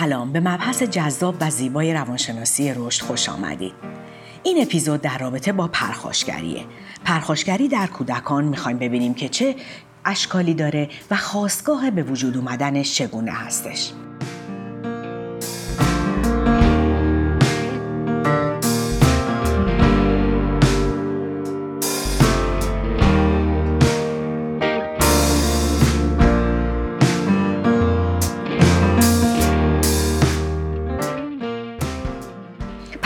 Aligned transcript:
سلام 0.00 0.32
به 0.32 0.40
مبحث 0.40 0.82
جذاب 0.82 1.34
و 1.40 1.50
زیبای 1.50 1.94
روانشناسی 1.94 2.74
رشد 2.76 3.02
خوش 3.02 3.28
آمدید. 3.28 3.72
این 4.42 4.62
اپیزود 4.62 5.00
در 5.00 5.18
رابطه 5.18 5.52
با 5.52 5.68
پرخاشگریه. 5.68 6.64
پرخاشگری 7.04 7.68
در 7.68 7.86
کودکان 7.86 8.44
می‌خوایم 8.44 8.78
ببینیم 8.78 9.14
که 9.14 9.28
چه 9.28 9.56
اشکالی 10.04 10.54
داره 10.54 10.88
و 11.10 11.16
خواستگاه 11.16 11.90
به 11.90 12.02
وجود 12.02 12.36
اومدنش 12.36 12.94
چگونه 12.94 13.32
هستش. 13.32 13.92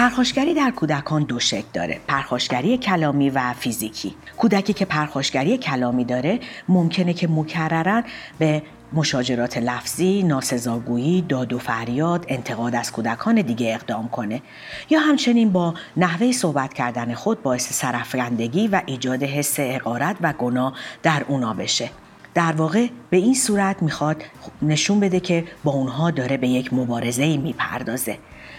پرخاشگری 0.00 0.54
در 0.54 0.70
کودکان 0.70 1.22
دو 1.22 1.38
شکل 1.38 1.66
داره. 1.72 2.00
پرخاشگری 2.08 2.78
کلامی 2.78 3.30
و 3.30 3.52
فیزیکی. 3.52 4.14
کودکی 4.36 4.72
که 4.72 4.84
پرخاشگری 4.84 5.58
کلامی 5.58 6.04
داره 6.04 6.40
ممکنه 6.68 7.12
که 7.12 7.28
مکررن 7.28 8.04
به 8.38 8.62
مشاجرات 8.92 9.58
لفظی، 9.58 10.22
ناسزاگویی، 10.22 11.22
داد 11.22 11.52
و 11.52 11.58
فریاد، 11.58 12.26
انتقاد 12.28 12.74
از 12.74 12.92
کودکان 12.92 13.42
دیگه 13.42 13.74
اقدام 13.74 14.08
کنه. 14.08 14.42
یا 14.90 15.00
همچنین 15.00 15.52
با 15.52 15.74
نحوه 15.96 16.32
صحبت 16.32 16.74
کردن 16.74 17.14
خود 17.14 17.42
باعث 17.42 17.72
سرفکندگی 17.72 18.68
و 18.68 18.82
ایجاد 18.86 19.22
حس 19.22 19.54
اقارت 19.58 20.16
و 20.20 20.32
گناه 20.32 20.74
در 21.02 21.24
اونا 21.28 21.54
بشه. 21.54 21.90
در 22.34 22.52
واقع 22.52 22.86
به 23.10 23.16
این 23.16 23.34
صورت 23.34 23.82
می‌خواد 23.82 24.22
نشون 24.62 25.00
بده 25.00 25.20
که 25.20 25.44
با 25.64 25.72
اونها 25.72 26.10
داره 26.10 26.36
به 26.36 26.48
یک 26.48 26.72
مبارزه 26.74 27.36
می‌پردازه. 27.36 28.18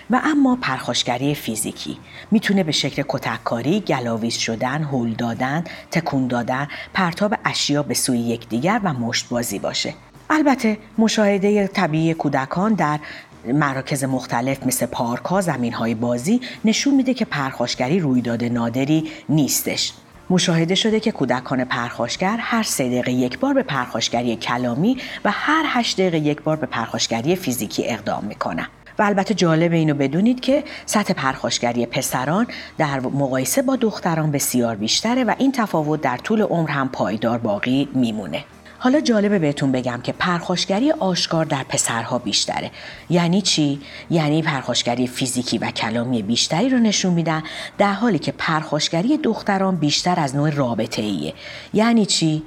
و 0.10 0.22
اما 0.24 0.58
پرخاشگری 0.62 1.36
فیزیکی 1.36 1.98
می‌تونه 2.32 2.64
به 2.64 2.72
شکل 2.72 3.04
کتککاری، 3.08 3.80
گلاویز 3.80 4.38
شدن، 4.38 4.84
هول 4.84 5.14
دادن، 5.14 5.64
تکون 5.92 6.28
دادن، 6.28 6.68
پرتاب 6.94 7.36
اشیا 7.46 7.84
به 7.84 7.94
سوی 7.94 8.20
یکدیگر 8.20 8.82
و 8.84 8.94
مشتبازی 8.94 9.60
باشه. 9.60 9.94
البته 10.30 10.78
مشاهده 10.98 11.68
طبیعی 11.68 12.14
کودکان 12.14 12.74
در 12.74 13.00
مراکز 13.46 14.04
مختلف 14.04 14.66
مثل 14.66 14.86
پارک 14.86 15.26
ها، 15.26 15.42
زمین 15.42 15.74
های 15.74 15.96
بازی 15.96 16.42
نشون 16.66 16.96
میده 16.96 17.14
که 17.14 17.26
پرخاشگری 17.26 18.00
رویداد 18.00 18.44
نادری 18.44 19.12
نیستش. 19.30 19.94
مشاهده 20.30 20.76
شده 20.76 21.00
که 21.00 21.12
کودکان 21.12 21.66
پرخاشگر 21.66 22.38
هر 22.40 22.64
سه 22.64 22.90
دقیقه 22.90 23.12
یک 23.12 23.40
بار 23.40 23.54
به 23.54 23.64
پرخاشگری 23.64 24.36
کلامی 24.36 24.98
و 25.26 25.32
هر 25.34 25.64
هشت 25.68 26.02
دقیقه 26.02 26.18
یک 26.18 26.42
بار 26.42 26.56
به 26.56 26.66
پرخاشگری 26.66 27.36
فیزیکی 27.36 27.88
اقدام 27.88 28.26
می‌کنن. 28.26 28.68
و 29.00 29.04
البته 29.04 29.34
جالب 29.34 29.74
اینو 29.74 29.94
بدونید 29.94 30.40
که 30.40 30.64
سطح 30.86 31.14
پرخاشگری 31.14 31.86
پسران 31.86 32.48
در 32.78 33.00
مقایسه 33.00 33.62
با 33.62 33.76
دختران 33.76 34.32
بسیار 34.32 34.76
بیشتره 34.76 35.24
و 35.24 35.36
این 35.38 35.52
تفاوت 35.52 36.02
در 36.02 36.18
طول 36.18 36.42
عمر 36.42 36.70
هم 36.70 36.90
پایدار 36.90 37.38
باقی 37.38 37.90
میمونه. 37.94 38.46
حالا 38.84 39.02
جالبه 39.02 39.40
بهتون 39.40 39.72
بگم 39.72 40.00
که 40.04 40.12
پرخاشگری 40.12 40.92
آشکار 40.92 41.46
در 41.46 41.64
پسرها 41.64 42.20
بیشتره. 42.20 42.72
یعنی 43.10 43.42
چی؟ 43.42 43.82
یعنی 44.10 44.42
پرخاشگری 44.42 45.08
فیزیکی 45.08 45.58
و 45.58 45.72
کلامی 45.72 46.22
بیشتری 46.22 46.70
رو 46.70 46.80
نشون 46.80 47.14
میدن 47.14 47.44
در 47.78 47.94
حالی 47.94 48.20
که 48.20 48.32
پرخاشگری 48.32 49.18
دختران 49.18 49.76
بیشتر 49.76 50.20
از 50.20 50.36
نوع 50.36 50.50
رابطه 50.50 51.02
ایه 51.02 51.34
یعنی 51.74 52.06
چی؟ 52.06 52.44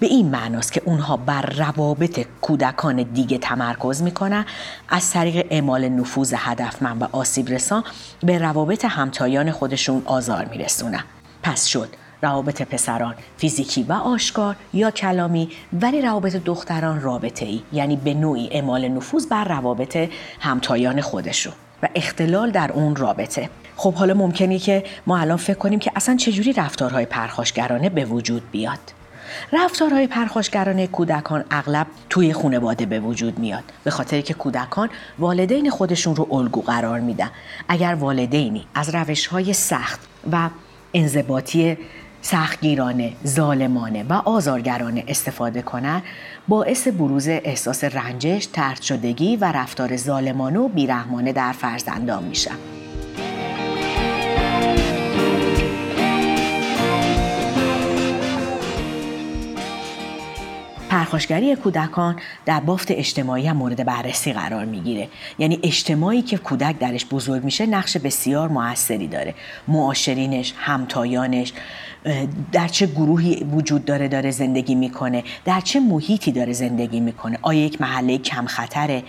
به 0.00 0.06
این 0.06 0.30
معناست 0.30 0.72
که 0.72 0.82
اونها 0.84 1.16
بر 1.16 1.42
روابط 1.42 2.26
کودکان 2.40 3.02
دیگه 3.02 3.38
تمرکز 3.38 4.02
می‌کنن 4.02 4.46
از 4.88 5.10
طریق 5.10 5.46
اعمال 5.50 5.88
نفوذ 5.88 6.34
هدفمند 6.36 7.02
و 7.02 7.08
آسیب 7.12 7.48
رسان 7.48 7.84
به 8.22 8.38
روابط 8.38 8.84
همتایان 8.84 9.50
خودشون 9.50 10.02
آزار 10.04 10.44
میرسونن 10.44 11.04
پس 11.42 11.66
شد 11.66 11.88
روابط 12.22 12.62
پسران 12.62 13.14
فیزیکی 13.36 13.82
و 13.82 13.92
آشکار 13.92 14.56
یا 14.72 14.90
کلامی 14.90 15.50
ولی 15.72 16.02
روابط 16.02 16.36
دختران 16.44 17.00
رابطه 17.00 17.46
ای 17.46 17.62
یعنی 17.72 17.96
به 17.96 18.14
نوعی 18.14 18.48
اعمال 18.52 18.88
نفوذ 18.88 19.26
بر 19.26 19.44
روابط 19.44 20.08
همتایان 20.40 21.00
خودشون. 21.00 21.52
و 21.82 21.88
اختلال 21.94 22.50
در 22.50 22.72
اون 22.72 22.96
رابطه. 22.96 23.50
خب 23.76 23.94
حالا 23.94 24.14
ممکنه 24.14 24.58
که 24.58 24.84
ما 25.06 25.18
الان 25.18 25.36
فکر 25.36 25.58
کنیم 25.58 25.78
که 25.78 25.92
اصلا 25.96 26.16
چجوری 26.16 26.52
رفتارهای 26.52 27.06
پرخاشگرانه 27.06 27.88
به 27.88 28.04
وجود 28.04 28.50
بیاد. 28.50 28.78
رفتارهای 29.52 30.06
پرخاشگرانه 30.06 30.86
کودکان 30.86 31.44
اغلب 31.50 31.86
توی 32.10 32.32
خانواده 32.32 32.86
به 32.86 33.00
وجود 33.00 33.38
میاد 33.38 33.64
به 33.84 33.90
خاطر 33.90 34.20
که 34.20 34.34
کودکان 34.34 34.90
والدین 35.18 35.70
خودشون 35.70 36.16
رو 36.16 36.28
الگو 36.34 36.62
قرار 36.62 37.00
میدن 37.00 37.30
اگر 37.68 37.94
والدینی 37.94 38.66
از 38.74 38.94
روشهای 38.94 39.52
سخت 39.52 40.00
و 40.32 40.50
انضباطی 40.94 41.76
سختگیرانه، 42.22 43.12
ظالمانه 43.26 44.04
و 44.08 44.12
آزارگرانه 44.12 45.04
استفاده 45.08 45.62
کنند 45.62 46.02
باعث 46.48 46.88
بروز 46.88 47.28
احساس 47.28 47.84
رنجش، 47.84 48.46
ترد 48.46 48.82
شدگی 48.82 49.36
و 49.36 49.44
رفتار 49.44 49.96
ظالمانه 49.96 50.58
و 50.58 50.68
بیرحمانه 50.68 51.32
در 51.32 51.52
فرزندان 51.52 52.24
میشن. 52.24 52.73
پرخاشگری 60.88 61.56
کودکان 61.56 62.16
در 62.46 62.60
بافت 62.60 62.90
اجتماعی 62.90 63.46
هم 63.46 63.56
مورد 63.56 63.84
بررسی 63.84 64.32
قرار 64.32 64.64
می‌گیره. 64.64 65.08
یعنی 65.38 65.58
اجتماعی 65.62 66.22
که 66.22 66.36
کودک 66.38 66.78
درش 66.78 67.06
بزرگ 67.06 67.44
میشه 67.44 67.66
نقش 67.66 67.96
بسیار 67.96 68.48
موثری 68.48 69.06
داره. 69.06 69.34
معاشرینش 69.68 70.54
همتایانش 70.56 71.52
در 72.52 72.68
چه 72.68 72.86
گروهی 72.86 73.44
وجود 73.52 73.84
داره 73.84 74.08
داره 74.08 74.30
زندگی 74.30 74.74
می‌کنه 74.74 75.24
در 75.44 75.60
چه 75.60 75.80
محیطی 75.80 76.32
داره 76.32 76.52
زندگی 76.52 77.00
می‌کنه. 77.00 77.38
آیا 77.42 77.64
یک 77.64 77.80
محله 77.80 78.18
کم 78.18 78.46
خطره؟ 78.46 79.02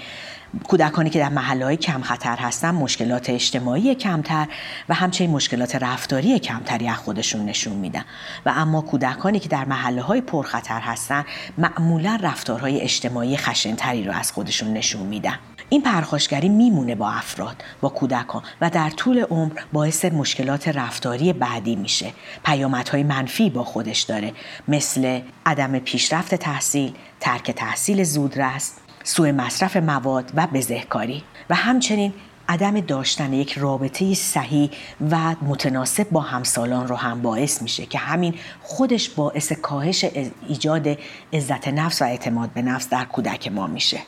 کودکانی 0.64 1.10
که 1.10 1.20
در 1.20 1.30
محله 1.30 1.66
های 1.66 1.78
کم 1.78 2.02
خطر 2.02 2.36
هستن 2.36 2.72
مشکلات 2.72 3.30
اجتماعی 3.30 3.96
کمتر 3.96 4.48
و 4.90 4.94
همچنین 4.94 5.30
مشکلات 5.30 5.76
رفتاری 5.76 6.40
کمتری 6.40 6.88
از 6.88 6.98
خودشون 6.98 7.46
نشون 7.46 7.74
میدن. 7.74 8.06
و 8.46 8.54
اما 8.56 8.82
کودکانی 8.82 9.40
که 9.40 9.50
در 9.50 9.66
محله 9.66 10.02
های 10.02 10.22
پرخطر 10.22 10.80
هستن 10.80 11.26
معمولا 11.58 12.20
رفتارهای 12.24 12.82
اجتماعی 12.82 13.38
خشنتری 13.38 14.04
رو 14.04 14.12
از 14.12 14.32
خودشون 14.32 14.74
نشون 14.74 15.02
میدن. 15.02 15.40
این 15.70 15.82
پرخاشگری 15.82 16.50
میمونه 16.50 16.96
با 16.96 17.10
افراد 17.10 17.64
با 17.82 17.90
کودکان 17.90 18.44
و 18.62 18.70
در 18.70 18.90
طول 18.90 19.20
عمر 19.20 19.54
باعث 19.74 20.06
مشکلات 20.06 20.68
رفتاری 20.68 21.34
بعدی 21.34 21.76
میشه. 21.76 22.14
پیامدهای 22.46 23.04
منفی 23.04 23.50
با 23.50 23.64
خودش 23.64 24.02
داره 24.02 24.34
مثل 24.68 25.22
عدم 25.46 25.80
پیشرفت 25.80 26.36
تحصیل 26.36 26.94
ترک 27.20 27.52
تحصیل 27.52 28.04
زودرس 28.04 28.74
سوء 29.08 29.32
مصرف 29.32 29.78
مواد 29.78 30.32
و 30.36 30.48
بزهکاری. 30.48 31.24
و 31.50 31.56
همچنین 31.56 32.14
عدم 32.50 32.80
داشتن 32.80 33.34
یک 33.34 33.54
رابطه 33.54 34.14
صحیح 34.14 34.70
و 35.12 35.36
متناسب 35.42 36.10
با 36.10 36.22
همسالان 36.22 36.88
رو 36.88 36.96
هم 36.96 37.22
باعث 37.22 37.62
میشه 37.62 37.86
که 37.86 37.98
همین 37.98 38.36
خودش 38.62 39.10
باعث 39.10 39.52
کاهش 39.52 40.06
ایجاد 40.48 40.98
عزت 41.34 41.68
نفس 41.68 42.02
و 42.02 42.06
اعتماد 42.06 42.50
به 42.50 42.62
نفس 42.62 42.90
در 42.90 43.06
کودک 43.06 43.52
ما 43.52 43.68
میشه. 43.68 44.00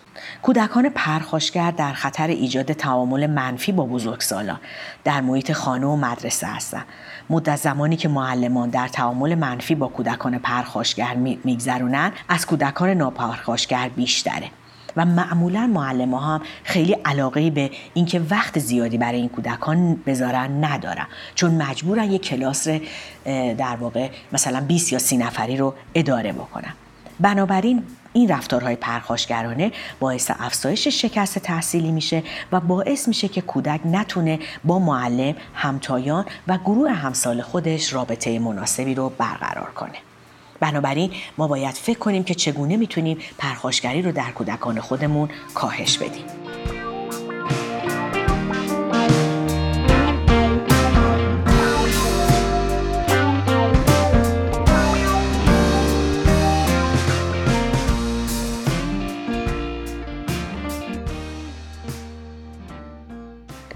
کودکان 0.41 0.89
پرخاشگر 0.89 1.71
در 1.71 1.93
خطر 1.93 2.27
ایجاد 2.27 2.73
تعامل 2.73 3.27
منفی 3.27 3.71
با 3.71 3.85
بزرگسالان 3.85 4.59
در 5.03 5.21
محیط 5.21 5.51
خانه 5.51 5.87
و 5.87 5.95
مدرسه 5.95 6.47
هستند 6.47 6.85
مدت 7.29 7.55
زمانی 7.55 7.95
که 7.95 8.09
معلمان 8.09 8.69
در 8.69 8.87
تعامل 8.87 9.35
منفی 9.35 9.75
با 9.75 9.87
کودکان 9.87 10.39
پرخاشگر 10.39 11.15
میگذرونن 11.43 12.11
از 12.29 12.45
کودکان 12.45 12.89
ناپرخاشگر 12.89 13.89
بیشتره. 13.89 14.51
و 14.97 15.05
معمولا 15.05 15.67
معلم 15.67 16.13
ها 16.13 16.35
هم 16.35 16.41
خیلی 16.63 16.93
علاقه 16.93 17.49
به 17.49 17.71
اینکه 17.93 18.21
وقت 18.29 18.59
زیادی 18.59 18.97
برای 18.97 19.19
این 19.19 19.29
کودکان 19.29 19.95
بذارن 20.05 20.65
ندارن 20.65 21.07
چون 21.35 21.51
مجبورن 21.51 22.11
یک 22.11 22.21
کلاس 22.21 22.67
در 23.57 23.75
واقع 23.79 24.09
مثلا 24.31 24.61
20 24.61 24.93
یا 24.93 24.99
30 24.99 25.17
نفری 25.17 25.57
رو 25.57 25.73
اداره 25.95 26.31
بکنن 26.33 26.73
بنابراین 27.19 27.83
این 28.13 28.29
رفتارهای 28.29 28.75
پرخاشگرانه 28.75 29.71
باعث 29.99 30.31
افزایش 30.39 30.87
شکست 30.87 31.39
تحصیلی 31.39 31.91
میشه 31.91 32.23
و 32.51 32.59
باعث 32.59 33.07
میشه 33.07 33.27
که 33.27 33.41
کودک 33.41 33.79
نتونه 33.85 34.39
با 34.63 34.79
معلم، 34.79 35.35
همتایان 35.53 36.25
و 36.47 36.57
گروه 36.57 36.91
همسال 36.91 37.41
خودش 37.41 37.93
رابطه 37.93 38.39
مناسبی 38.39 38.95
رو 38.95 39.09
برقرار 39.09 39.71
کنه. 39.71 40.06
بنابراین 40.59 41.11
ما 41.37 41.47
باید 41.47 41.75
فکر 41.75 41.99
کنیم 41.99 42.23
که 42.23 42.35
چگونه 42.35 42.77
می‌تونیم 42.77 43.17
پرخاشگری 43.37 44.01
رو 44.01 44.11
در 44.11 44.31
کودکان 44.31 44.79
خودمون 44.79 45.29
کاهش 45.53 45.97
بدیم. 45.97 46.46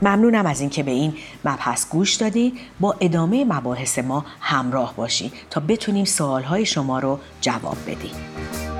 ممنونم 0.02 0.46
از 0.46 0.62
اینکه 0.62 0.84
به 0.84 0.92
این 0.92 1.14
مبحث 1.46 1.90
گوش 1.90 2.16
دادی. 2.16 2.54
با 2.80 2.96
ادامه 3.00 3.46
مباحث 3.46 4.00
ما 4.00 4.26
همراه 4.40 4.96
باشی 4.96 5.32
تا 5.50 5.62
بتونیم 5.68 6.06
سوالهای 6.06 6.66
شما 6.66 7.00
رو 7.00 7.20
جواب 7.42 7.78
بدیم. 7.88 8.71